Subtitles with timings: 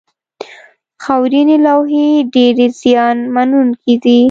[1.03, 4.19] خاورینې لوحې ډېرې زیان منونکې دي.